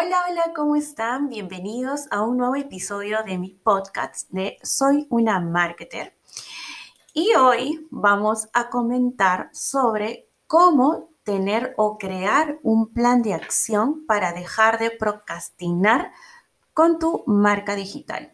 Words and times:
Hola, 0.00 0.26
hola, 0.30 0.52
¿cómo 0.54 0.76
están? 0.76 1.28
Bienvenidos 1.28 2.06
a 2.12 2.22
un 2.22 2.36
nuevo 2.36 2.54
episodio 2.54 3.24
de 3.24 3.36
mi 3.36 3.50
podcast 3.50 4.30
de 4.30 4.56
Soy 4.62 5.08
una 5.10 5.40
marketer. 5.40 6.16
Y 7.12 7.34
hoy 7.34 7.84
vamos 7.90 8.48
a 8.52 8.68
comentar 8.68 9.50
sobre 9.52 10.28
cómo 10.46 11.08
tener 11.24 11.74
o 11.78 11.98
crear 11.98 12.60
un 12.62 12.92
plan 12.92 13.22
de 13.22 13.34
acción 13.34 14.06
para 14.06 14.32
dejar 14.32 14.78
de 14.78 14.92
procrastinar 14.92 16.12
con 16.74 17.00
tu 17.00 17.24
marca 17.26 17.74
digital. 17.74 18.32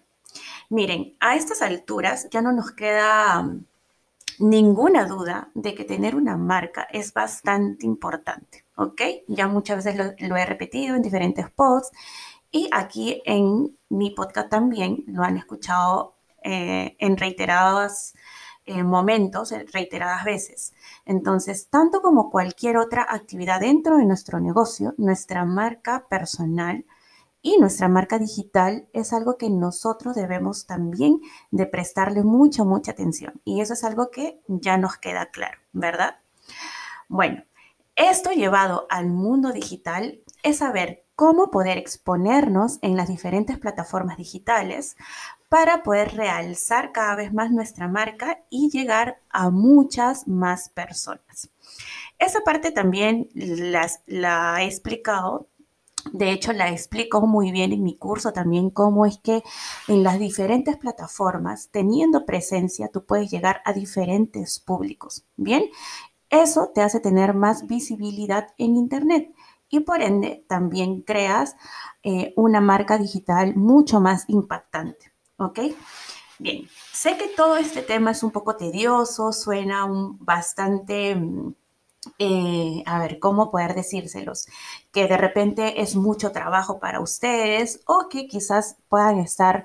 Miren, 0.68 1.16
a 1.18 1.34
estas 1.34 1.62
alturas 1.62 2.28
ya 2.30 2.42
no 2.42 2.52
nos 2.52 2.72
queda 2.72 3.40
um, 3.40 3.64
ninguna 4.38 5.06
duda 5.06 5.48
de 5.54 5.74
que 5.74 5.84
tener 5.84 6.14
una 6.14 6.36
marca 6.36 6.86
es 6.92 7.14
bastante 7.14 7.86
importante. 7.86 8.63
¿Ok? 8.76 9.00
Ya 9.28 9.48
muchas 9.48 9.84
veces 9.84 10.14
lo, 10.18 10.36
he 10.36 10.46
repetido 10.46 10.96
en 10.96 11.02
diferentes 11.02 11.50
posts 11.50 11.96
y 12.50 12.68
aquí 12.72 13.22
en 13.24 13.76
mi 13.88 14.10
podcast 14.10 14.48
también 14.50 15.04
lo 15.06 15.22
han 15.22 15.36
escuchado 15.36 16.16
eh, 16.42 16.96
en 16.98 17.16
reiterados 17.16 18.14
eh, 18.66 18.82
momentos, 18.82 19.52
reiteradas 19.72 20.24
veces. 20.24 20.72
Entonces, 21.04 21.68
tanto 21.68 22.00
como 22.00 22.30
cualquier 22.30 22.78
otra 22.78 23.06
actividad 23.08 23.60
dentro 23.60 23.98
de 23.98 24.06
nuestro 24.06 24.40
negocio, 24.40 24.94
nuestra 24.96 25.44
marca 25.44 26.06
personal 26.08 26.84
y 27.42 27.58
nuestra 27.58 27.88
marca 27.88 28.18
digital 28.18 28.88
es 28.94 29.12
algo 29.12 29.36
que 29.36 29.50
nosotros 29.50 30.16
debemos 30.16 30.66
también 30.66 31.20
de 31.50 31.66
prestarle 31.66 32.22
mucha, 32.22 32.64
mucha 32.64 32.92
atención. 32.92 33.38
Y 33.44 33.60
eso 33.60 33.74
es 33.74 33.84
algo 33.84 34.10
que 34.10 34.40
ya 34.48 34.78
nos 34.78 34.96
queda 34.96 35.26
claro, 35.26 35.58
¿verdad? 35.72 36.16
Bueno, 37.06 37.44
esto 37.96 38.30
llevado 38.30 38.86
al 38.90 39.08
mundo 39.08 39.52
digital 39.52 40.20
es 40.42 40.58
saber 40.58 41.04
cómo 41.16 41.50
poder 41.50 41.78
exponernos 41.78 42.78
en 42.82 42.96
las 42.96 43.08
diferentes 43.08 43.58
plataformas 43.58 44.16
digitales 44.16 44.96
para 45.48 45.82
poder 45.82 46.16
realzar 46.16 46.90
cada 46.92 47.14
vez 47.14 47.32
más 47.32 47.50
nuestra 47.50 47.86
marca 47.86 48.40
y 48.50 48.70
llegar 48.70 49.20
a 49.30 49.50
muchas 49.50 50.26
más 50.26 50.68
personas. 50.70 51.50
Esa 52.18 52.40
parte 52.40 52.72
también 52.72 53.28
la 53.34 54.62
he 54.62 54.66
explicado 54.66 55.48
de 56.12 56.30
hecho, 56.32 56.52
la 56.52 56.70
explico 56.70 57.26
muy 57.26 57.50
bien 57.50 57.72
en 57.72 57.82
mi 57.82 57.96
curso 57.96 58.32
también 58.32 58.70
cómo 58.70 59.06
es 59.06 59.18
que 59.18 59.42
en 59.88 60.02
las 60.02 60.18
diferentes 60.18 60.76
plataformas, 60.76 61.70
teniendo 61.70 62.26
presencia, 62.26 62.88
tú 62.88 63.04
puedes 63.04 63.30
llegar 63.30 63.62
a 63.64 63.72
diferentes 63.72 64.60
públicos. 64.60 65.24
Bien, 65.36 65.64
eso 66.42 66.70
te 66.74 66.82
hace 66.82 67.00
tener 67.00 67.34
más 67.34 67.66
visibilidad 67.66 68.48
en 68.58 68.76
Internet 68.76 69.34
y 69.68 69.80
por 69.80 70.02
ende 70.02 70.44
también 70.48 71.02
creas 71.02 71.56
eh, 72.02 72.32
una 72.36 72.60
marca 72.60 72.98
digital 72.98 73.56
mucho 73.56 74.00
más 74.00 74.24
impactante. 74.28 75.12
¿Ok? 75.36 75.60
Bien, 76.38 76.68
sé 76.92 77.16
que 77.16 77.28
todo 77.28 77.56
este 77.56 77.82
tema 77.82 78.10
es 78.12 78.22
un 78.22 78.30
poco 78.30 78.56
tedioso, 78.56 79.32
suena 79.32 79.84
un 79.84 80.18
bastante... 80.24 81.14
Mm, 81.14 81.54
eh, 82.18 82.82
a 82.84 82.98
ver, 82.98 83.18
¿cómo 83.18 83.50
poder 83.50 83.74
decírselos? 83.74 84.46
Que 84.92 85.08
de 85.08 85.16
repente 85.16 85.80
es 85.80 85.96
mucho 85.96 86.32
trabajo 86.32 86.78
para 86.78 87.00
ustedes 87.00 87.80
o 87.86 88.08
que 88.10 88.28
quizás 88.28 88.76
puedan 88.88 89.18
estar 89.18 89.64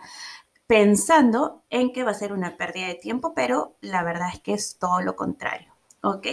pensando 0.65 1.63
en 1.69 1.91
que 1.91 2.03
va 2.03 2.11
a 2.11 2.13
ser 2.13 2.31
una 2.31 2.55
pérdida 2.55 2.87
de 2.87 2.95
tiempo, 2.95 3.33
pero 3.33 3.75
la 3.81 4.03
verdad 4.03 4.29
es 4.33 4.39
que 4.39 4.53
es 4.53 4.77
todo 4.77 5.01
lo 5.01 5.15
contrario, 5.15 5.73
¿ok? 6.01 6.27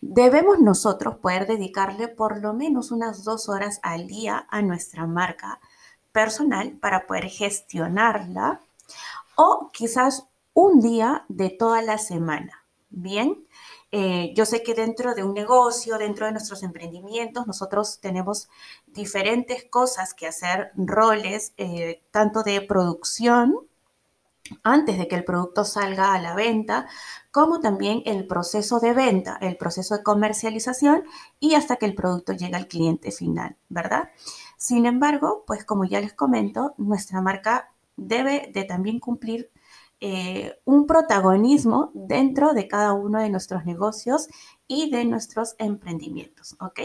Debemos 0.00 0.60
nosotros 0.60 1.16
poder 1.16 1.46
dedicarle 1.46 2.08
por 2.08 2.40
lo 2.40 2.54
menos 2.54 2.90
unas 2.90 3.24
dos 3.24 3.48
horas 3.48 3.80
al 3.82 4.06
día 4.06 4.46
a 4.50 4.62
nuestra 4.62 5.06
marca 5.06 5.60
personal 6.12 6.72
para 6.72 7.06
poder 7.06 7.28
gestionarla 7.28 8.60
o 9.36 9.70
quizás 9.72 10.26
un 10.54 10.80
día 10.80 11.24
de 11.28 11.50
toda 11.50 11.82
la 11.82 11.98
semana. 11.98 12.64
Bien, 12.88 13.46
eh, 13.92 14.32
yo 14.34 14.46
sé 14.46 14.62
que 14.62 14.74
dentro 14.74 15.14
de 15.14 15.22
un 15.22 15.34
negocio, 15.34 15.98
dentro 15.98 16.26
de 16.26 16.32
nuestros 16.32 16.62
emprendimientos, 16.62 17.46
nosotros 17.46 17.98
tenemos 18.00 18.48
diferentes 18.86 19.64
cosas 19.64 20.14
que 20.14 20.26
hacer, 20.26 20.70
roles, 20.76 21.52
eh, 21.56 22.02
tanto 22.10 22.42
de 22.42 22.62
producción, 22.62 23.58
antes 24.62 24.98
de 24.98 25.08
que 25.08 25.16
el 25.16 25.24
producto 25.24 25.64
salga 25.64 26.14
a 26.14 26.20
la 26.20 26.34
venta, 26.34 26.86
como 27.30 27.60
también 27.60 28.02
el 28.06 28.26
proceso 28.26 28.80
de 28.80 28.92
venta, 28.92 29.38
el 29.40 29.56
proceso 29.56 29.96
de 29.96 30.02
comercialización 30.02 31.04
y 31.40 31.54
hasta 31.54 31.76
que 31.76 31.86
el 31.86 31.94
producto 31.94 32.32
llegue 32.32 32.56
al 32.56 32.68
cliente 32.68 33.10
final, 33.10 33.56
¿verdad? 33.68 34.10
Sin 34.56 34.86
embargo, 34.86 35.44
pues 35.46 35.64
como 35.64 35.84
ya 35.84 36.00
les 36.00 36.14
comento, 36.14 36.74
nuestra 36.78 37.20
marca 37.20 37.72
debe 37.96 38.50
de 38.52 38.64
también 38.64 39.00
cumplir 39.00 39.50
eh, 40.00 40.58
un 40.66 40.86
protagonismo 40.86 41.90
dentro 41.94 42.52
de 42.52 42.68
cada 42.68 42.92
uno 42.92 43.18
de 43.18 43.30
nuestros 43.30 43.64
negocios 43.64 44.28
y 44.68 44.90
de 44.90 45.06
nuestros 45.06 45.54
emprendimientos, 45.58 46.54
¿ok? 46.60 46.80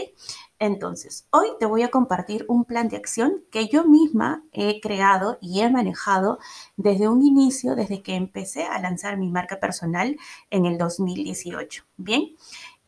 Entonces, 0.62 1.26
hoy 1.30 1.48
te 1.58 1.66
voy 1.66 1.82
a 1.82 1.90
compartir 1.90 2.44
un 2.46 2.64
plan 2.64 2.88
de 2.88 2.96
acción 2.96 3.42
que 3.50 3.66
yo 3.66 3.82
misma 3.82 4.44
he 4.52 4.80
creado 4.80 5.36
y 5.40 5.60
he 5.60 5.68
manejado 5.68 6.38
desde 6.76 7.08
un 7.08 7.20
inicio, 7.24 7.74
desde 7.74 8.00
que 8.00 8.14
empecé 8.14 8.62
a 8.62 8.78
lanzar 8.78 9.16
mi 9.16 9.28
marca 9.28 9.58
personal 9.58 10.16
en 10.50 10.64
el 10.64 10.78
2018, 10.78 11.84
¿bien? 11.96 12.36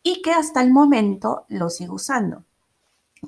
Y 0.04 0.22
que 0.22 0.30
hasta 0.30 0.62
el 0.62 0.70
momento 0.70 1.46
lo 1.48 1.68
sigo 1.68 1.96
usando. 1.96 2.44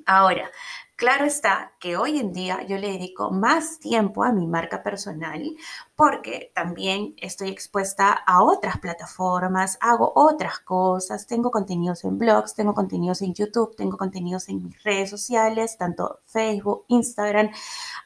Ahora, 0.06 0.48
Claro 0.96 1.26
está 1.26 1.72
que 1.78 1.98
hoy 1.98 2.18
en 2.18 2.32
día 2.32 2.62
yo 2.66 2.78
le 2.78 2.92
dedico 2.92 3.30
más 3.30 3.78
tiempo 3.78 4.24
a 4.24 4.32
mi 4.32 4.46
marca 4.46 4.82
personal 4.82 5.54
porque 5.94 6.52
también 6.54 7.14
estoy 7.18 7.50
expuesta 7.50 8.12
a 8.12 8.42
otras 8.42 8.78
plataformas, 8.78 9.76
hago 9.82 10.10
otras 10.14 10.60
cosas, 10.60 11.26
tengo 11.26 11.50
contenidos 11.50 12.02
en 12.04 12.16
blogs, 12.16 12.54
tengo 12.54 12.72
contenidos 12.72 13.20
en 13.20 13.34
YouTube, 13.34 13.76
tengo 13.76 13.98
contenidos 13.98 14.48
en 14.48 14.64
mis 14.64 14.82
redes 14.84 15.10
sociales, 15.10 15.76
tanto 15.76 16.20
Facebook, 16.24 16.86
Instagram, 16.88 17.50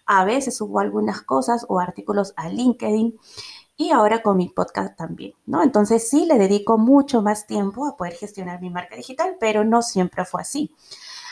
a 0.06 0.24
veces 0.24 0.56
subo 0.56 0.80
algunas 0.80 1.22
cosas 1.22 1.64
o 1.68 1.78
artículos 1.78 2.34
a 2.34 2.48
LinkedIn 2.48 3.16
y 3.76 3.92
ahora 3.92 4.20
con 4.20 4.36
mi 4.36 4.48
podcast 4.48 4.96
también, 4.96 5.34
¿no? 5.46 5.62
Entonces 5.62 6.10
sí 6.10 6.26
le 6.26 6.38
dedico 6.38 6.76
mucho 6.76 7.22
más 7.22 7.46
tiempo 7.46 7.86
a 7.86 7.96
poder 7.96 8.14
gestionar 8.14 8.60
mi 8.60 8.68
marca 8.68 8.96
digital, 8.96 9.36
pero 9.38 9.62
no 9.62 9.80
siempre 9.80 10.24
fue 10.24 10.42
así. 10.42 10.74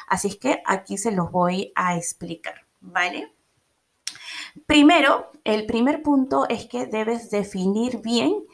Así 0.09 0.29
es 0.29 0.37
que 0.37 0.63
aquí 0.65 0.99
se 0.99 1.13
los 1.13 1.31
voy 1.31 1.73
a 1.75 1.97
explicar, 1.97 2.67
¿vale? 2.81 3.33
Primero, 4.67 5.31
el 5.45 5.67
primer 5.67 6.03
punto 6.03 6.49
es 6.49 6.67
que 6.67 6.87
debes 6.87 7.31
definir 7.31 8.01
bien 8.01 8.45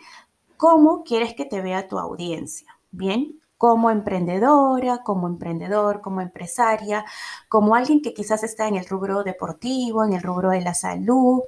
cómo 0.57 1.05
quieres 1.05 1.35
que 1.35 1.45
te 1.45 1.61
vea 1.61 1.89
tu 1.89 1.99
audiencia, 1.99 2.79
¿bien? 2.91 3.41
Como 3.59 3.91
emprendedora, 3.91 5.03
como 5.03 5.27
emprendedor, 5.27 6.01
como 6.01 6.21
empresaria, 6.21 7.05
como 7.49 7.75
alguien 7.75 8.03
que 8.03 8.15
quizás 8.15 8.43
está 8.45 8.69
en 8.69 8.77
el 8.77 8.87
rubro 8.87 9.23
deportivo, 9.23 10.05
en 10.05 10.13
el 10.13 10.23
rubro 10.23 10.51
de 10.51 10.61
la 10.61 10.75
salud, 10.75 11.43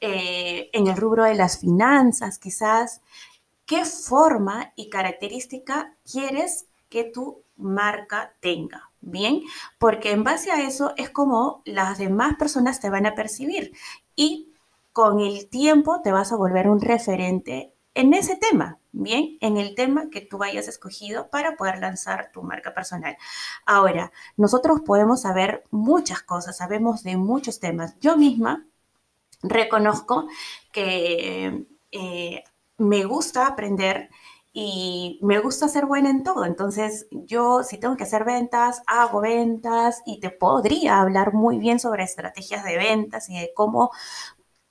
eh, 0.00 0.70
en 0.72 0.86
el 0.86 0.96
rubro 0.96 1.24
de 1.24 1.34
las 1.34 1.58
finanzas, 1.58 2.38
quizás. 2.38 3.02
¿Qué 3.66 3.84
forma 3.84 4.72
y 4.76 4.90
característica 4.90 5.94
quieres 6.10 6.66
que 6.88 7.04
tu 7.04 7.42
marca 7.56 8.34
tenga? 8.40 8.91
Bien, 9.04 9.42
porque 9.78 10.12
en 10.12 10.22
base 10.22 10.52
a 10.52 10.62
eso 10.62 10.94
es 10.96 11.10
como 11.10 11.60
las 11.64 11.98
demás 11.98 12.36
personas 12.36 12.78
te 12.78 12.88
van 12.88 13.04
a 13.04 13.16
percibir 13.16 13.72
y 14.14 14.52
con 14.92 15.18
el 15.18 15.48
tiempo 15.48 16.00
te 16.02 16.12
vas 16.12 16.32
a 16.32 16.36
volver 16.36 16.68
un 16.68 16.80
referente 16.80 17.74
en 17.94 18.14
ese 18.14 18.36
tema, 18.36 18.78
bien, 18.92 19.38
en 19.40 19.56
el 19.56 19.74
tema 19.74 20.08
que 20.08 20.20
tú 20.20 20.42
hayas 20.42 20.68
escogido 20.68 21.28
para 21.30 21.56
poder 21.56 21.78
lanzar 21.80 22.30
tu 22.32 22.42
marca 22.42 22.74
personal. 22.74 23.16
Ahora, 23.66 24.12
nosotros 24.36 24.80
podemos 24.82 25.22
saber 25.22 25.64
muchas 25.70 26.22
cosas, 26.22 26.56
sabemos 26.56 27.02
de 27.02 27.16
muchos 27.16 27.58
temas. 27.58 27.98
Yo 28.00 28.16
misma 28.16 28.64
reconozco 29.42 30.28
que 30.72 31.66
eh, 31.90 32.44
me 32.78 33.04
gusta 33.04 33.46
aprender 33.48 34.10
y 34.52 35.18
me 35.22 35.38
gusta 35.40 35.68
ser 35.68 35.86
buena 35.86 36.10
en 36.10 36.22
todo. 36.22 36.44
Entonces, 36.44 37.06
yo 37.10 37.62
si 37.62 37.78
tengo 37.78 37.96
que 37.96 38.04
hacer 38.04 38.24
ventas, 38.24 38.82
hago 38.86 39.20
ventas 39.20 40.02
y 40.06 40.20
te 40.20 40.30
podría 40.30 41.00
hablar 41.00 41.32
muy 41.32 41.58
bien 41.58 41.80
sobre 41.80 42.04
estrategias 42.04 42.64
de 42.64 42.76
ventas 42.76 43.28
y 43.30 43.38
de 43.38 43.52
cómo 43.54 43.90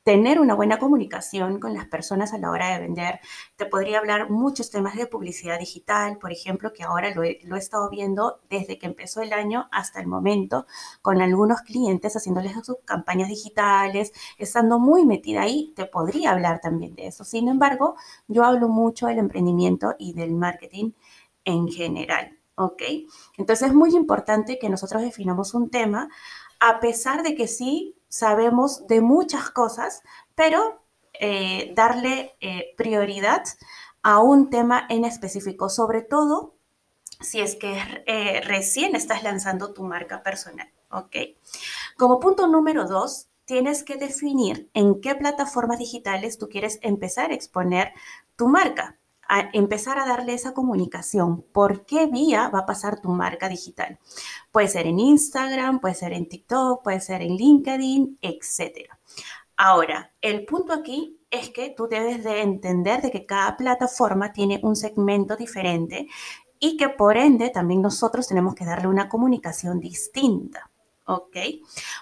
tener 0.04 0.40
una 0.40 0.56
buena 0.56 0.80
comunicación 0.80 1.60
con 1.60 1.74
las 1.74 1.86
personas 1.86 2.34
a 2.34 2.38
la 2.40 2.50
hora 2.50 2.74
de 2.74 2.80
vender. 2.80 3.20
Te 3.56 3.66
podría 3.66 4.00
hablar 4.00 4.30
muchos 4.32 4.72
temas 4.72 4.96
de 4.96 5.06
publicidad 5.06 5.60
digital, 5.60 6.18
por 6.18 6.32
ejemplo, 6.32 6.74
que 6.74 6.84
ahora 6.84 7.14
lo 7.14 7.24
he, 7.24 7.40
estado 7.58 7.90
viendo 7.90 8.42
desde 8.50 8.80
que 8.80 8.88
empezó 8.88 9.22
el 9.22 9.34
año 9.34 9.68
hasta 9.72 10.00
el 10.00 10.08
momento 10.08 10.66
con 11.02 11.22
algunos 11.22 11.62
clientes 11.62 12.16
haciéndoles 12.16 12.54
sus 12.66 12.78
campañas 12.86 13.30
digitales, 13.30 14.12
estando 14.38 14.80
muy 14.80 15.06
metida 15.06 15.44
ahí, 15.44 15.74
te 15.76 15.86
podría 15.86 16.32
hablar 16.32 16.60
también 16.62 16.96
de 16.96 17.08
eso. 17.08 17.24
Sin 17.24 17.48
embargo, 17.48 17.96
yo 18.28 18.44
hablo 18.44 18.68
mucho 18.68 19.08
del 19.08 19.20
emprendimiento 19.20 19.96
y 20.00 20.14
del 20.14 20.34
marketing 20.34 20.92
en 21.46 21.68
general. 21.68 22.38
¿ok? 22.56 22.82
Entonces 23.38 23.70
es 23.70 23.74
muy 23.74 23.96
importante 23.96 24.60
que 24.60 24.70
nosotros 24.70 25.02
definamos 25.02 25.54
un 25.54 25.70
tema, 25.70 26.10
a 26.60 26.80
pesar 26.80 27.24
de 27.24 27.36
que 27.36 27.48
sí 27.48 27.96
sabemos 28.12 28.88
de 28.88 29.00
muchas 29.00 29.50
cosas, 29.50 30.04
pero 30.36 30.84
eh, 31.14 31.72
darle 31.76 32.36
eh, 32.42 32.74
prioridad 32.76 33.44
a 34.04 34.20
un 34.20 34.50
tema 34.50 34.86
en 34.90 35.06
específico, 35.06 35.70
sobre 35.70 36.02
todo 36.02 36.54
si 37.22 37.40
es 37.40 37.56
que 37.56 37.78
eh, 38.08 38.42
recién 38.42 38.96
estás 38.96 39.24
lanzando 39.24 39.74
tu 39.74 39.84
marca 39.84 40.24
personal, 40.24 40.70
¿ok? 40.90 41.16
Como 41.98 42.20
punto 42.20 42.48
número 42.48 42.86
dos, 42.86 43.30
tienes 43.46 43.84
que 43.84 43.96
definir 43.96 44.70
en 44.74 45.00
qué 45.00 45.16
plataformas 45.16 45.80
digitales 45.80 46.38
tú 46.38 46.50
quieres 46.50 46.80
empezar 46.82 47.32
a 47.32 47.36
exponer 47.36 47.94
tu 48.36 48.48
marca, 48.48 48.98
a 49.34 49.50
empezar 49.54 49.98
a 49.98 50.06
darle 50.06 50.34
esa 50.34 50.54
comunicación. 50.54 51.42
¿Por 51.54 51.86
qué 51.86 52.08
vía 52.08 52.50
va 52.50 52.60
a 52.60 52.66
pasar 52.66 53.00
tu 53.00 53.08
marca 53.08 53.48
digital? 53.48 53.98
Puede 54.52 54.68
ser 54.68 54.88
en 54.88 55.00
Instagram, 55.00 55.80
puede 55.80 55.96
ser 55.96 56.12
en 56.12 56.28
TikTok, 56.28 56.84
puede 56.84 57.00
ser 57.00 57.22
en 57.22 57.38
LinkedIn, 57.38 58.20
etc. 58.22 58.90
Ahora, 59.56 60.12
el 60.20 60.46
punto 60.46 60.74
aquí 60.74 61.18
es 61.32 61.50
que 61.50 61.70
tú 61.70 61.88
debes 61.88 62.26
de 62.26 62.42
entender 62.42 63.02
de 63.02 63.10
que 63.10 63.26
cada 63.26 63.56
plataforma 63.56 64.34
tiene 64.34 64.60
un 64.64 64.76
segmento 64.76 65.38
diferente 65.38 66.10
y 66.60 66.76
que 66.76 66.90
por 66.90 67.16
ende 67.16 67.52
también 67.52 67.82
nosotros 67.82 68.28
tenemos 68.28 68.54
que 68.54 68.66
darle 68.66 68.90
una 68.90 69.08
comunicación 69.08 69.80
distinta. 69.80 70.71
¿Ok? 71.14 71.36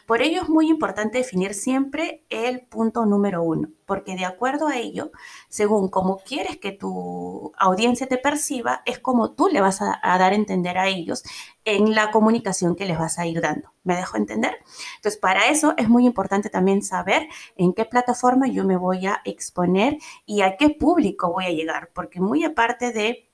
Por 0.06 0.22
ello 0.22 0.44
es 0.44 0.50
muy 0.50 0.70
importante 0.70 1.18
definir 1.18 1.56
siempre 1.56 2.26
el 2.30 2.62
punto 2.62 3.08
número 3.08 3.42
uno, 3.42 3.70
porque 3.88 4.16
de 4.16 4.26
acuerdo 4.26 4.68
a 4.68 4.78
ello, 4.78 5.12
según 5.48 5.90
cómo 5.90 6.18
quieres 6.18 6.58
que 6.58 6.72
tu 6.72 7.52
audiencia 7.58 8.08
te 8.08 8.20
perciba, 8.20 8.84
es 8.86 9.00
como 9.00 9.32
tú 9.32 9.48
le 9.48 9.62
vas 9.62 9.82
a, 9.82 10.00
a, 10.04 10.18
dar 10.20 10.34
a 10.34 10.36
entender 10.36 10.78
a 10.78 10.88
ellos 10.88 11.24
en 11.66 11.96
la 11.96 12.12
comunicación 12.12 12.76
que 12.76 12.86
les 12.86 13.00
vas 13.00 13.18
a 13.18 13.26
ir 13.26 13.42
dando. 13.42 13.74
¿Me 13.84 13.96
dejo 13.96 14.18
entender? 14.18 14.58
Entonces, 14.98 15.20
para 15.20 15.50
eso 15.50 15.74
es 15.78 15.90
muy 15.90 16.06
importante 16.06 16.52
también 16.52 16.84
saber 16.84 17.28
en 17.56 17.74
qué 17.74 17.86
plataforma 17.86 18.48
yo 18.48 18.64
me 18.64 18.78
voy 18.78 19.08
a 19.08 19.22
exponer 19.26 19.98
y 20.28 20.42
a 20.42 20.56
qué 20.56 20.70
público 20.70 21.32
voy 21.32 21.46
a 21.46 21.52
llegar, 21.52 21.90
porque 21.96 22.22
muy 22.22 22.44
aparte 22.44 22.92
de 22.92 23.32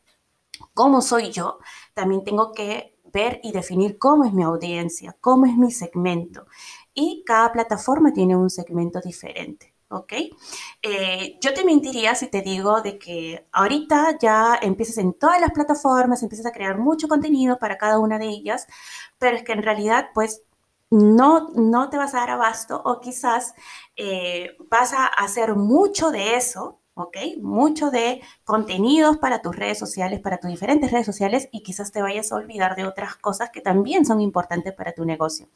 cómo 0.73 1.01
soy 1.01 1.31
yo, 1.31 1.59
también 1.93 2.23
tengo 2.23 2.53
que 2.53 2.94
ver 3.15 3.39
y 3.43 3.51
definir 3.53 3.97
cómo 3.97 4.25
es 4.25 4.33
mi 4.33 4.43
audiencia, 4.43 5.15
cómo 5.21 5.45
es 5.45 5.55
mi 5.57 5.71
segmento. 5.71 6.45
Y 6.93 7.23
cada 7.25 7.51
plataforma 7.51 8.11
tiene 8.13 8.35
un 8.35 8.49
segmento 8.49 8.99
diferente. 9.01 9.73
¿ok? 9.89 10.13
Eh, 10.81 11.37
yo 11.41 11.53
te 11.53 11.63
mentiría 11.63 12.15
si 12.15 12.27
te 12.27 12.41
digo 12.41 12.81
de 12.81 12.97
que 12.97 13.47
ahorita 13.51 14.17
ya 14.19 14.59
empiezas 14.61 14.97
en 14.97 15.13
todas 15.13 15.39
las 15.39 15.51
plataformas, 15.51 16.23
empiezas 16.23 16.47
a 16.47 16.51
crear 16.51 16.77
mucho 16.77 17.07
contenido 17.07 17.57
para 17.57 17.77
cada 17.77 17.99
una 17.99 18.19
de 18.19 18.27
ellas, 18.27 18.67
pero 19.17 19.37
es 19.37 19.43
que 19.43 19.53
en 19.53 19.63
realidad, 19.63 20.09
pues, 20.13 20.43
no, 20.89 21.49
no 21.55 21.89
te 21.89 21.97
vas 21.97 22.13
a 22.13 22.19
dar 22.19 22.31
abasto 22.31 22.81
o 22.85 22.99
quizás 22.99 23.53
eh, 23.95 24.55
vas 24.69 24.93
a 24.93 25.05
hacer 25.07 25.55
mucho 25.55 26.11
de 26.11 26.35
eso 26.35 26.79
¿ok? 26.95 27.17
Mucho 27.41 27.91
de 27.91 28.21
contenidos 28.43 29.17
para 29.17 29.41
tus 29.41 29.55
redes 29.55 29.77
sociales, 29.77 30.21
para 30.21 30.37
tus 30.37 30.49
diferentes 30.49 30.91
redes 30.91 31.05
sociales 31.05 31.49
y 31.51 31.61
quizás 31.61 31.91
te 31.91 32.01
vayas 32.01 32.31
a 32.31 32.35
olvidar 32.35 32.75
de 32.75 32.85
otras 32.85 33.15
cosas 33.15 33.49
que 33.51 33.61
también 33.61 34.05
son 34.05 34.21
importantes 34.21 34.73
para 34.73 34.93
tu 34.93 35.05
negocio. 35.05 35.47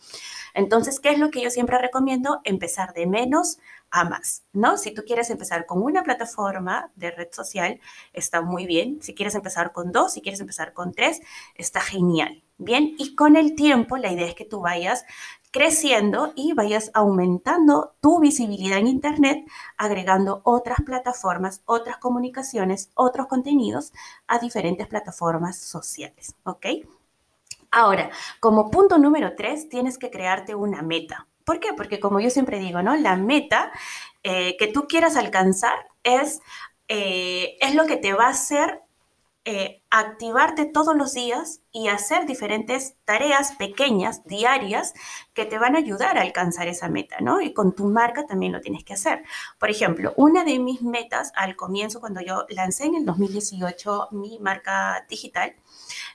Entonces, 0.53 0.99
¿qué 0.99 1.09
es 1.11 1.19
lo 1.19 1.31
que 1.31 1.41
yo 1.41 1.49
siempre 1.49 1.77
recomiendo? 1.79 2.41
Empezar 2.43 2.93
de 2.93 3.07
menos 3.07 3.57
a 3.89 4.03
más, 4.03 4.43
¿no? 4.53 4.77
Si 4.77 4.91
tú 4.91 5.03
quieres 5.05 5.29
empezar 5.29 5.65
con 5.65 5.81
una 5.81 6.03
plataforma 6.03 6.91
de 6.95 7.11
red 7.11 7.29
social, 7.31 7.79
está 8.13 8.41
muy 8.41 8.65
bien. 8.65 9.01
Si 9.01 9.15
quieres 9.15 9.33
empezar 9.35 9.71
con 9.71 9.91
dos, 9.91 10.13
si 10.13 10.21
quieres 10.21 10.41
empezar 10.41 10.73
con 10.73 10.93
tres, 10.93 11.21
está 11.55 11.81
genial. 11.81 12.43
Bien, 12.57 12.95
y 12.97 13.15
con 13.15 13.37
el 13.37 13.55
tiempo 13.55 13.95
la 13.95 14.11
idea 14.11 14.27
es 14.27 14.35
que 14.35 14.43
tú 14.43 14.59
vayas 14.59 15.05
creciendo 15.51 16.33
y 16.35 16.53
vayas 16.53 16.91
aumentando 16.93 17.95
tu 18.01 18.19
visibilidad 18.19 18.77
en 18.77 18.87
Internet, 18.87 19.45
agregando 19.77 20.41
otras 20.43 20.79
plataformas, 20.85 21.61
otras 21.65 21.97
comunicaciones, 21.97 22.91
otros 22.93 23.27
contenidos 23.27 23.93
a 24.27 24.39
diferentes 24.39 24.87
plataformas 24.87 25.57
sociales, 25.57 26.35
¿ok? 26.43 26.65
Ahora, 27.71 28.09
como 28.39 28.71
punto 28.71 28.97
número 28.97 29.35
tres, 29.35 29.69
tienes 29.69 29.97
que 29.97 30.09
crearte 30.09 30.55
una 30.55 30.81
meta. 30.81 31.27
¿Por 31.45 31.59
qué? 31.59 31.73
Porque 31.73 31.99
como 31.99 32.19
yo 32.19 32.29
siempre 32.29 32.59
digo, 32.59 32.81
¿no? 32.81 32.95
La 32.95 33.15
meta 33.15 33.71
eh, 34.23 34.55
que 34.57 34.67
tú 34.67 34.87
quieras 34.87 35.15
alcanzar 35.15 35.77
es, 36.03 36.41
eh, 36.87 37.57
es 37.61 37.75
lo 37.75 37.85
que 37.85 37.97
te 37.97 38.13
va 38.13 38.25
a 38.25 38.29
hacer 38.29 38.81
eh, 39.51 39.81
activarte 39.89 40.65
todos 40.65 40.95
los 40.95 41.15
días 41.15 41.61
y 41.71 41.87
hacer 41.87 42.27
diferentes 42.27 42.97
tareas 43.03 43.53
pequeñas, 43.53 44.23
diarias, 44.25 44.93
que 45.33 45.47
te 45.47 45.57
van 45.57 45.75
a 45.75 45.79
ayudar 45.79 46.19
a 46.19 46.21
alcanzar 46.21 46.67
esa 46.67 46.87
meta, 46.87 47.17
¿no? 47.19 47.41
Y 47.41 47.51
con 47.51 47.73
tu 47.73 47.85
marca 47.85 48.27
también 48.27 48.51
lo 48.51 48.61
tienes 48.61 48.83
que 48.83 48.93
hacer. 48.93 49.23
Por 49.57 49.71
ejemplo, 49.71 50.13
una 50.17 50.43
de 50.43 50.59
mis 50.59 50.83
metas 50.83 51.31
al 51.35 51.55
comienzo, 51.55 51.99
cuando 51.99 52.21
yo 52.21 52.45
lancé 52.49 52.85
en 52.85 52.93
el 52.93 53.05
2018 53.07 54.09
mi 54.11 54.37
marca 54.37 55.07
digital, 55.09 55.55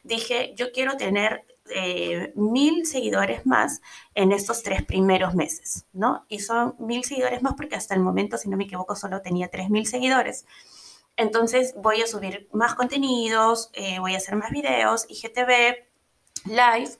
dije, 0.04 0.54
yo 0.56 0.70
quiero 0.70 0.96
tener 0.96 1.44
eh, 1.70 2.32
mil 2.36 2.86
seguidores 2.86 3.46
más 3.46 3.82
en 4.14 4.30
estos 4.30 4.62
tres 4.62 4.84
primeros 4.84 5.34
meses, 5.34 5.86
¿no? 5.92 6.24
Y 6.28 6.38
son 6.38 6.76
mil 6.78 7.02
seguidores 7.02 7.42
más 7.42 7.54
porque 7.54 7.74
hasta 7.74 7.96
el 7.96 8.00
momento, 8.00 8.38
si 8.38 8.48
no 8.48 8.56
me 8.56 8.64
equivoco, 8.64 8.94
solo 8.94 9.22
tenía 9.22 9.48
tres 9.48 9.70
mil 9.70 9.88
seguidores. 9.88 10.46
Entonces 11.16 11.74
voy 11.76 12.02
a 12.02 12.06
subir 12.06 12.48
más 12.52 12.74
contenidos, 12.74 13.70
eh, 13.74 13.98
voy 14.00 14.14
a 14.14 14.18
hacer 14.18 14.36
más 14.36 14.50
videos, 14.50 15.06
IGTV, 15.08 15.86
live, 16.46 16.90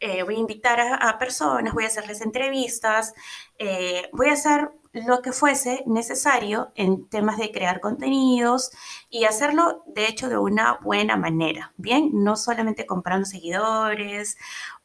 eh, 0.00 0.22
voy 0.22 0.36
a 0.36 0.38
invitar 0.38 0.80
a, 0.80 1.18
personas, 1.18 1.74
voy 1.74 1.84
a 1.84 1.88
hacerles 1.88 2.20
entrevistas, 2.20 3.14
eh, 3.58 4.08
voy 4.12 4.28
a 4.28 4.34
hacer 4.34 4.70
lo 4.92 5.20
que 5.20 5.32
fuese 5.32 5.82
necesario 5.86 6.72
en 6.74 7.08
temas 7.08 7.38
de 7.38 7.50
crear 7.52 7.80
contenidos 7.80 8.70
y 9.10 9.24
hacerlo 9.24 9.82
de 9.86 10.06
hecho 10.06 10.28
de 10.28 10.38
una 10.38 10.78
buena 10.82 11.16
manera, 11.16 11.72
¿bien? 11.76 12.10
No 12.12 12.36
solamente 12.36 12.86
comprando 12.86 13.26
seguidores 13.26 14.38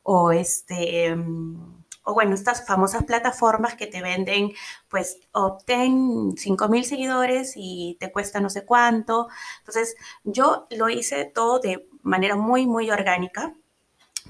o 0.04 0.32
este 0.32 1.16
mm, 1.16 1.81
o 2.04 2.14
bueno, 2.14 2.34
estas 2.36 2.66
famosas 2.66 3.04
plataformas 3.04 3.76
que 3.76 3.88
te 3.88 4.02
venden, 4.02 4.52
pues 4.90 5.20
obtén 5.32 6.36
5.000 6.36 6.84
seguidores 6.84 7.54
y 7.56 7.98
te 8.00 8.12
cuesta 8.12 8.40
no 8.40 8.50
sé 8.50 8.66
cuánto. 8.66 9.28
Entonces, 9.60 9.96
yo 10.24 10.68
lo 10.72 10.90
hice 10.90 11.26
todo 11.26 11.60
de 11.60 11.88
manera 12.04 12.36
muy, 12.36 12.66
muy 12.68 12.90
orgánica 12.92 13.54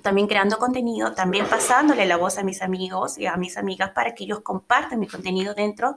también 0.01 0.27
creando 0.27 0.57
contenido, 0.57 1.13
también 1.13 1.45
pasándole 1.47 2.05
la 2.05 2.17
voz 2.17 2.37
a 2.37 2.43
mis 2.43 2.61
amigos 2.61 3.17
y 3.17 3.25
a 3.25 3.35
mis 3.35 3.57
amigas 3.57 3.91
para 3.91 4.15
que 4.15 4.23
ellos 4.23 4.39
compartan 4.41 4.99
mi 4.99 5.07
contenido 5.07 5.53
dentro 5.53 5.95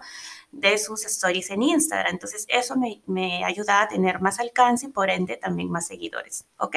de 0.56 0.78
sus 0.78 1.04
stories 1.04 1.50
en 1.50 1.62
Instagram. 1.62 2.12
Entonces, 2.12 2.46
eso 2.48 2.76
me, 2.76 3.02
me, 3.06 3.44
ayuda 3.44 3.82
a 3.82 3.88
tener 3.88 4.20
más 4.20 4.40
alcance 4.40 4.86
y 4.86 4.88
por 4.90 5.10
ende 5.10 5.36
también 5.36 5.70
más 5.70 5.86
seguidores, 5.86 6.46
¿ok? 6.58 6.76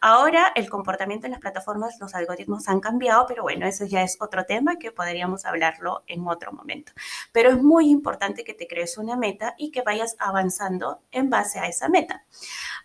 Ahora, 0.00 0.52
el 0.54 0.70
comportamiento 0.70 1.26
en 1.26 1.32
las 1.32 1.40
plataformas, 1.40 1.98
los 2.00 2.14
algoritmos 2.14 2.68
han 2.68 2.80
cambiado, 2.80 3.26
pero 3.26 3.42
bueno, 3.42 3.66
eso 3.66 3.84
ya 3.84 4.02
es 4.02 4.16
otro 4.20 4.44
tema 4.44 4.76
que 4.76 4.92
podríamos 4.92 5.44
hablarlo 5.44 6.02
en 6.06 6.26
otro 6.26 6.52
momento. 6.52 6.92
Pero 7.32 7.50
es 7.50 7.62
muy 7.62 7.90
importante 7.90 8.44
que 8.44 8.54
te 8.54 8.66
crees 8.66 8.98
una 8.98 9.16
meta 9.16 9.54
y 9.58 9.70
que 9.70 9.82
vayas 9.82 10.16
avanzando 10.18 11.02
en 11.10 11.30
base 11.30 11.58
a 11.58 11.66
esa 11.66 11.88
meta. 11.88 12.24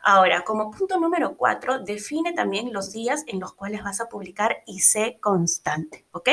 Ahora, 0.04 0.44
como 0.44 0.72
punto 0.72 1.00
número 1.00 1.36
cuatro, 1.36 1.80
define 1.80 2.34
también 2.34 2.74
los 2.74 2.92
días 2.92 3.24
en 3.28 3.40
los 3.40 3.54
cuales 3.54 3.84
vas 3.84 4.02
a 4.02 4.10
publicar 4.10 4.64
y 4.66 4.80
sé 4.80 5.18
constante, 5.20 6.06
¿ok? 6.12 6.30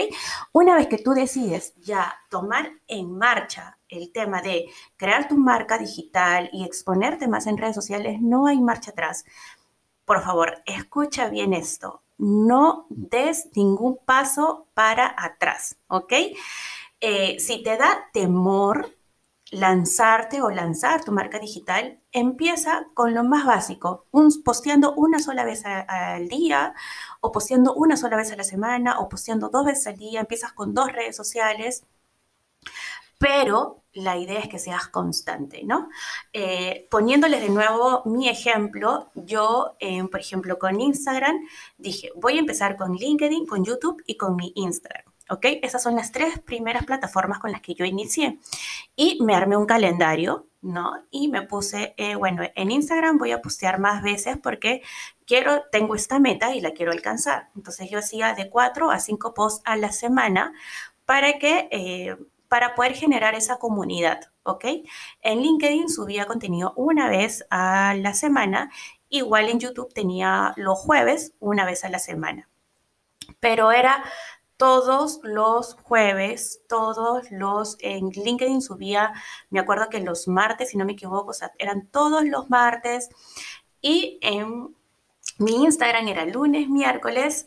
Una 0.52 0.74
vez 0.74 0.88
que 0.88 0.98
tú 0.98 1.12
decides 1.12 1.74
ya 1.76 2.21
tomar 2.32 2.72
en 2.88 3.12
marcha 3.18 3.78
el 3.90 4.10
tema 4.10 4.40
de 4.40 4.70
crear 4.96 5.28
tu 5.28 5.36
marca 5.36 5.76
digital 5.76 6.48
y 6.50 6.64
exponerte 6.64 7.28
más 7.28 7.46
en 7.46 7.58
redes 7.58 7.74
sociales, 7.74 8.22
no 8.22 8.46
hay 8.46 8.58
marcha 8.58 8.92
atrás. 8.92 9.26
Por 10.06 10.22
favor, 10.22 10.62
escucha 10.64 11.28
bien 11.28 11.52
esto. 11.52 12.02
No 12.16 12.86
des 12.88 13.50
ningún 13.54 13.98
paso 13.98 14.66
para 14.72 15.14
atrás, 15.18 15.76
¿ok? 15.88 16.12
Eh, 17.00 17.38
si 17.38 17.62
te 17.62 17.76
da 17.76 18.08
temor 18.14 18.96
lanzarte 19.50 20.40
o 20.40 20.50
lanzar 20.50 21.04
tu 21.04 21.12
marca 21.12 21.38
digital, 21.38 22.00
empieza 22.12 22.86
con 22.94 23.12
lo 23.12 23.24
más 23.24 23.44
básico, 23.44 24.06
posteando 24.42 24.94
una 24.94 25.18
sola 25.18 25.44
vez 25.44 25.66
al 25.66 26.28
día 26.28 26.72
o 27.20 27.30
posteando 27.30 27.74
una 27.74 27.98
sola 27.98 28.16
vez 28.16 28.32
a 28.32 28.36
la 28.36 28.44
semana 28.44 29.00
o 29.00 29.10
posteando 29.10 29.50
dos 29.50 29.66
veces 29.66 29.86
al 29.86 29.98
día, 29.98 30.20
empiezas 30.20 30.54
con 30.54 30.72
dos 30.72 30.90
redes 30.90 31.14
sociales, 31.14 31.84
pero 33.22 33.84
la 33.94 34.16
idea 34.16 34.40
es 34.40 34.48
que 34.48 34.58
seas 34.58 34.88
constante, 34.88 35.62
¿no? 35.64 35.88
Eh, 36.32 36.88
poniéndoles 36.90 37.40
de 37.40 37.50
nuevo 37.50 38.02
mi 38.04 38.28
ejemplo, 38.28 39.12
yo, 39.14 39.76
eh, 39.78 40.02
por 40.10 40.18
ejemplo, 40.18 40.58
con 40.58 40.80
Instagram, 40.80 41.36
dije, 41.78 42.10
voy 42.16 42.36
a 42.36 42.40
empezar 42.40 42.76
con 42.76 42.94
LinkedIn, 42.94 43.46
con 43.46 43.64
YouTube 43.64 44.02
y 44.06 44.16
con 44.16 44.34
mi 44.34 44.52
Instagram. 44.56 45.04
¿ok? 45.30 45.46
Esas 45.62 45.82
son 45.82 45.94
las 45.94 46.10
tres 46.12 46.40
primeras 46.40 46.84
plataformas 46.84 47.38
con 47.38 47.52
las 47.52 47.62
que 47.62 47.74
yo 47.74 47.84
inicié. 47.84 48.38
Y 48.96 49.18
me 49.22 49.34
armé 49.34 49.56
un 49.56 49.66
calendario, 49.66 50.48
¿no? 50.60 50.92
Y 51.10 51.28
me 51.28 51.42
puse, 51.42 51.94
eh, 51.96 52.16
bueno, 52.16 52.42
en 52.54 52.70
Instagram 52.70 53.18
voy 53.18 53.32
a 53.32 53.40
postear 53.40 53.78
más 53.78 54.02
veces 54.02 54.36
porque 54.42 54.82
quiero, 55.26 55.62
tengo 55.70 55.94
esta 55.94 56.18
meta 56.18 56.54
y 56.54 56.60
la 56.60 56.72
quiero 56.72 56.92
alcanzar. 56.92 57.50
Entonces 57.56 57.88
yo 57.88 57.98
hacía 58.00 58.34
de 58.34 58.50
cuatro 58.50 58.90
a 58.90 58.98
cinco 58.98 59.32
posts 59.32 59.62
a 59.64 59.76
la 59.76 59.92
semana 59.92 60.52
para 61.06 61.38
que... 61.38 61.68
Eh, 61.70 62.16
para 62.52 62.74
poder 62.74 62.92
generar 62.92 63.34
esa 63.34 63.58
comunidad, 63.58 64.30
¿ok? 64.42 64.66
En 65.22 65.40
LinkedIn 65.40 65.88
subía 65.88 66.26
contenido 66.26 66.74
una 66.76 67.08
vez 67.08 67.46
a 67.48 67.94
la 67.94 68.12
semana, 68.12 68.70
igual 69.08 69.48
en 69.48 69.58
YouTube 69.58 69.94
tenía 69.94 70.52
los 70.56 70.78
jueves 70.78 71.32
una 71.40 71.64
vez 71.64 71.82
a 71.82 71.88
la 71.88 71.98
semana, 71.98 72.50
pero 73.40 73.72
era 73.72 74.04
todos 74.58 75.20
los 75.22 75.76
jueves, 75.82 76.60
todos 76.68 77.30
los, 77.30 77.78
en 77.80 78.10
LinkedIn 78.10 78.60
subía, 78.60 79.14
me 79.48 79.58
acuerdo 79.58 79.88
que 79.88 80.00
los 80.00 80.28
martes, 80.28 80.72
si 80.72 80.76
no 80.76 80.84
me 80.84 80.92
equivoco, 80.92 81.32
eran 81.58 81.86
todos 81.86 82.22
los 82.22 82.50
martes 82.50 83.08
y 83.80 84.18
en 84.20 84.76
mi 85.38 85.64
Instagram 85.64 86.06
era 86.06 86.26
lunes, 86.26 86.68
miércoles, 86.68 87.46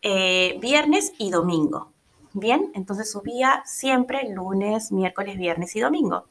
eh, 0.00 0.56
viernes 0.62 1.12
y 1.18 1.30
domingo. 1.30 1.92
Bien, 2.38 2.70
entonces 2.74 3.10
subía 3.10 3.62
siempre 3.64 4.28
lunes, 4.28 4.92
miércoles, 4.92 5.38
viernes 5.38 5.74
y 5.74 5.80
domingo 5.80 6.26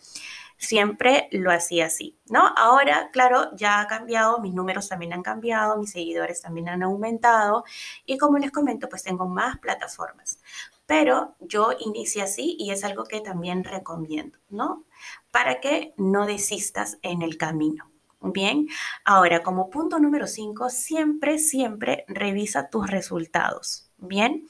siempre 0.58 1.28
lo 1.32 1.52
hacía 1.52 1.88
así, 1.88 2.18
¿no? 2.30 2.42
Ahora, 2.56 3.10
claro, 3.12 3.56
ya 3.56 3.82
ha 3.82 3.88
cambiado, 3.88 4.40
mis 4.40 4.54
números 4.54 4.88
también 4.88 5.14
han 5.14 5.24
cambiado, 5.24 5.78
mis 5.78 5.92
seguidores 5.92 6.42
también 6.42 6.70
han 6.70 6.84
aumentado 6.84 7.64
y 8.06 8.18
como 8.18 8.38
les 8.38 8.52
comento, 8.52 8.88
pues 8.88 9.04
tengo 9.04 9.28
más 9.28 9.58
plataformas. 9.58 10.40
Pero 10.86 11.36
yo 11.40 11.72
inicié 11.80 12.22
así 12.22 12.56
y 12.60 12.72
es 12.72 12.84
algo 12.84 13.06
que 13.06 13.20
también 13.20 13.64
recomiendo, 13.64 14.38
¿no? 14.50 14.86
Para 15.32 15.60
que 15.60 15.94
no 15.98 16.26
desistas 16.28 17.00
en 17.02 17.24
el 17.24 17.38
camino. 17.38 17.92
Bien, 18.22 18.68
ahora 19.04 19.44
como 19.44 19.70
punto 19.70 20.00
número 20.00 20.28
5, 20.28 20.70
siempre, 20.70 21.38
siempre 21.38 22.06
revisa 22.08 22.70
tus 22.70 22.88
resultados. 22.88 23.90
Bien, 23.98 24.48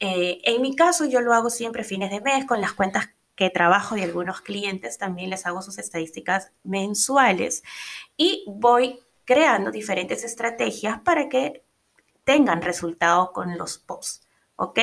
eh, 0.00 0.40
en 0.44 0.62
mi 0.62 0.74
caso 0.74 1.04
yo 1.04 1.20
lo 1.20 1.34
hago 1.34 1.50
siempre 1.50 1.84
fines 1.84 2.10
de 2.10 2.22
mes 2.22 2.46
con 2.46 2.60
las 2.60 2.72
cuentas 2.72 3.10
que 3.36 3.50
trabajo 3.50 3.96
y 3.96 4.02
algunos 4.02 4.40
clientes 4.40 4.98
también 4.98 5.30
les 5.30 5.46
hago 5.46 5.62
sus 5.62 5.78
estadísticas 5.78 6.52
mensuales 6.62 7.62
y 8.16 8.44
voy 8.46 9.00
creando 9.24 9.70
diferentes 9.70 10.24
estrategias 10.24 11.00
para 11.00 11.28
que 11.28 11.64
tengan 12.24 12.62
resultados 12.62 13.30
con 13.30 13.56
los 13.56 13.78
posts, 13.78 14.26
¿ok? 14.56 14.80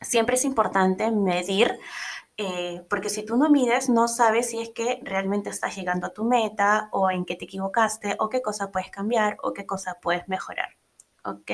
Siempre 0.00 0.36
es 0.36 0.44
importante 0.44 1.10
medir, 1.10 1.78
eh, 2.36 2.84
porque 2.90 3.08
si 3.08 3.24
tú 3.24 3.36
no 3.36 3.48
mides, 3.48 3.88
no 3.88 4.08
sabes 4.08 4.50
si 4.50 4.60
es 4.60 4.70
que 4.70 5.00
realmente 5.02 5.50
estás 5.50 5.74
llegando 5.76 6.06
a 6.06 6.12
tu 6.12 6.24
meta 6.24 6.88
o 6.92 7.10
en 7.10 7.24
qué 7.24 7.34
te 7.34 7.46
equivocaste 7.46 8.16
o 8.18 8.28
qué 8.28 8.42
cosa 8.42 8.70
puedes 8.70 8.90
cambiar 8.90 9.38
o 9.42 9.52
qué 9.52 9.66
cosa 9.66 9.98
puedes 10.00 10.28
mejorar, 10.28 10.76
¿ok? 11.24 11.50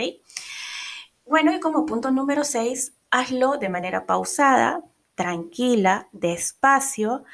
Bueno, 1.24 1.52
y 1.54 1.60
como 1.60 1.86
punto 1.86 2.10
número 2.10 2.44
6, 2.44 2.94
hazlo 3.10 3.56
de 3.58 3.68
manera 3.68 4.06
pausada, 4.06 4.82
tranquila, 5.14 6.08
despacio, 6.12 7.24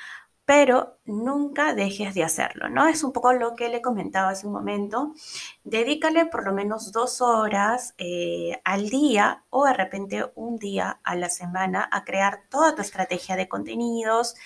pero 0.44 0.98
nunca 1.04 1.74
dejes 1.74 2.14
de 2.14 2.24
hacerlo, 2.24 2.70
¿no? 2.70 2.86
Es 2.88 3.04
un 3.04 3.12
poco 3.12 3.32
lo 3.34 3.54
que 3.54 3.68
le 3.68 3.82
comentaba 3.82 4.30
hace 4.30 4.46
un 4.46 4.54
momento. 4.54 5.12
Dedícale 5.64 6.26
por 6.26 6.44
lo 6.46 6.52
menos 6.54 6.92
dos 6.92 7.20
horas 7.20 7.94
eh, 7.98 8.60
al 8.64 8.88
día 8.88 9.44
o 9.50 9.66
de 9.66 9.74
repente 9.74 10.24
un 10.36 10.56
día 10.56 11.00
a 11.04 11.16
la 11.16 11.28
semana 11.28 11.86
a 11.92 12.04
crear 12.04 12.44
toda 12.48 12.74
tu 12.74 12.80
estrategia 12.82 13.36
de 13.36 13.48
contenidos, 13.48 14.36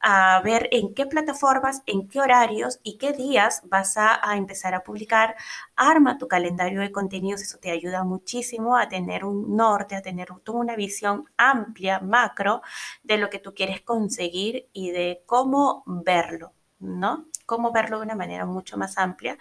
a 0.00 0.40
ver 0.42 0.68
en 0.72 0.94
qué 0.94 1.06
plataformas, 1.06 1.82
en 1.86 2.08
qué 2.08 2.20
horarios 2.20 2.80
y 2.82 2.98
qué 2.98 3.12
días 3.12 3.62
vas 3.64 3.96
a, 3.96 4.20
empezar 4.36 4.74
a 4.74 4.82
publicar. 4.82 5.36
Arma 5.76 6.18
tu 6.18 6.28
calendario 6.28 6.80
de 6.80 6.92
contenidos, 6.92 7.42
eso 7.42 7.58
te 7.58 7.70
ayuda 7.70 8.04
muchísimo 8.04 8.76
a 8.76 8.88
tener 8.88 9.24
un 9.24 9.56
norte, 9.56 9.94
a 9.96 10.02
tener 10.02 10.28
una 10.48 10.76
visión 10.76 11.26
amplia, 11.36 12.00
macro, 12.00 12.62
de 13.02 13.18
lo 13.18 13.30
que 13.30 13.38
tú 13.38 13.54
quieres 13.54 13.82
conseguir 13.82 14.68
y 14.72 14.90
de 14.90 15.22
cómo 15.26 15.82
verlo, 15.86 16.54
¿no? 16.78 17.26
Cómo 17.46 17.72
verlo 17.72 17.98
de 17.98 18.04
una 18.04 18.14
manera 18.16 18.46
mucho 18.46 18.76
más 18.78 18.98
amplia. 18.98 19.38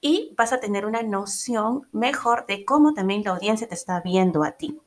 Y 0.00 0.34
vas 0.36 0.52
a 0.52 0.60
tener 0.60 0.86
una 0.86 1.02
noción 1.02 1.88
mejor 1.92 2.46
de 2.46 2.64
cómo 2.64 2.94
también 2.94 3.24
la 3.24 3.32
audiencia 3.32 3.68
te 3.68 3.74
está 3.74 4.00
viendo 4.00 4.44
a 4.44 4.52
ti. 4.52 4.80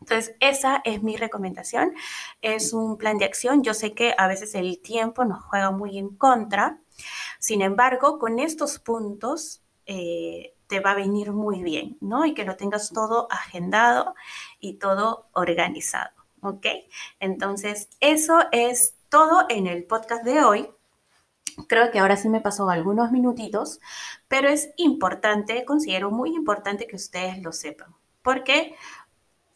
Entonces, 0.00 0.34
esa 0.40 0.80
es 0.84 1.02
mi 1.02 1.16
recomendación. 1.16 1.94
Es 2.40 2.72
un 2.72 2.96
plan 2.96 3.18
de 3.18 3.24
acción. 3.24 3.62
Yo 3.62 3.74
sé 3.74 3.94
que 3.94 4.14
a 4.16 4.28
veces 4.28 4.54
el 4.54 4.80
tiempo 4.80 5.24
nos 5.24 5.42
juega 5.44 5.70
muy 5.70 5.98
en 5.98 6.10
contra. 6.16 6.80
Sin 7.38 7.62
embargo, 7.62 8.18
con 8.18 8.38
estos 8.38 8.78
puntos 8.78 9.62
eh, 9.86 10.54
te 10.68 10.80
va 10.80 10.92
a 10.92 10.94
venir 10.94 11.32
muy 11.32 11.62
bien, 11.62 11.96
¿no? 12.00 12.26
Y 12.26 12.34
que 12.34 12.44
lo 12.44 12.56
tengas 12.56 12.90
todo 12.90 13.26
agendado 13.30 14.14
y 14.60 14.74
todo 14.74 15.28
organizado, 15.32 16.10
¿ok? 16.42 16.66
Entonces, 17.20 17.88
eso 18.00 18.40
es 18.52 18.94
todo 19.08 19.46
en 19.48 19.66
el 19.66 19.84
podcast 19.84 20.24
de 20.24 20.44
hoy. 20.44 20.70
Creo 21.66 21.90
que 21.90 21.98
ahora 21.98 22.16
sí 22.16 22.28
me 22.28 22.40
pasó 22.40 22.68
algunos 22.68 23.10
minutitos, 23.10 23.80
pero 24.28 24.48
es 24.48 24.70
importante, 24.76 25.64
considero 25.64 26.10
muy 26.10 26.34
importante 26.36 26.86
que 26.86 26.96
ustedes 26.96 27.42
lo 27.42 27.52
sepan, 27.52 27.96
porque 28.22 28.76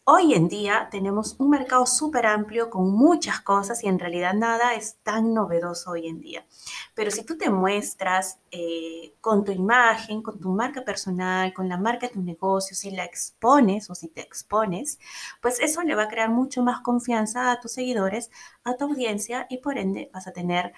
Hoy 0.05 0.33
en 0.33 0.49
día 0.49 0.89
tenemos 0.91 1.37
un 1.39 1.49
mercado 1.49 1.85
súper 1.85 2.25
amplio 2.25 2.69
con 2.69 2.91
muchas 2.91 3.39
cosas 3.39 3.81
y 3.85 3.87
en 3.87 3.99
realidad 3.99 4.33
nada 4.33 4.73
es 4.73 4.97
tan 5.01 5.33
novedoso 5.33 5.91
hoy 5.91 6.07
en 6.07 6.19
día. 6.19 6.45
Pero 6.93 7.09
si 7.09 7.23
tú 7.23 7.37
te 7.37 7.49
muestras 7.49 8.39
eh, 8.51 9.15
con 9.21 9.45
tu 9.45 9.53
imagen, 9.53 10.21
con 10.21 10.41
tu 10.41 10.49
marca 10.49 10.83
personal, 10.83 11.53
con 11.53 11.69
la 11.69 11.77
marca 11.77 12.07
de 12.07 12.13
tu 12.13 12.21
negocio, 12.21 12.75
si 12.75 12.91
la 12.91 13.05
expones 13.05 13.89
o 13.89 13.95
si 13.95 14.09
te 14.09 14.19
expones, 14.19 14.99
pues 15.41 15.61
eso 15.61 15.81
le 15.83 15.95
va 15.95 16.03
a 16.03 16.07
crear 16.09 16.29
mucho 16.29 16.63
más 16.63 16.81
confianza 16.81 17.51
a 17.53 17.61
tus 17.61 17.71
seguidores, 17.71 18.29
a 18.65 18.75
tu 18.75 18.83
audiencia 18.85 19.47
y 19.49 19.59
por 19.59 19.77
ende 19.77 20.09
vas 20.13 20.27
a 20.27 20.33
tener 20.33 20.73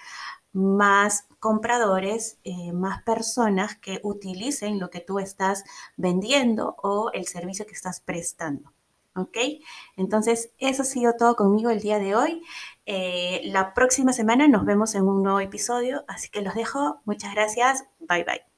más 0.53 1.27
compradores, 1.39 2.38
eh, 2.44 2.74
más 2.74 3.01
personas 3.03 3.75
que 3.75 4.00
utilicen 4.03 4.79
lo 4.79 4.91
que 4.91 5.01
tú 5.01 5.17
estás 5.17 5.63
vendiendo 5.98 6.75
o 6.84 7.10
el 7.12 7.25
servicio 7.25 7.65
que 7.65 7.74
estás 7.74 8.01
prestando. 8.01 8.75
¿Ok? 9.15 9.38
Entonces, 9.98 10.51
eso 10.60 10.84
ha 10.84 10.86
sido 10.86 11.13
todo 11.17 11.36
conmigo 11.36 11.69
el 11.69 11.81
día 11.81 12.00
de 12.00 12.15
hoy. 12.15 12.41
Eh, 12.86 13.41
la 13.45 13.74
próxima 13.74 14.13
semana 14.13 14.48
nos 14.48 14.65
vemos 14.65 14.95
en 14.95 15.07
un 15.07 15.24
nuevo 15.24 15.39
episodio, 15.39 16.03
así 16.07 16.29
que 16.29 16.41
los 16.41 16.55
dejo. 16.55 17.01
Muchas 17.05 17.34
gracias. 17.34 17.86
Bye 18.00 18.24
bye. 18.24 18.54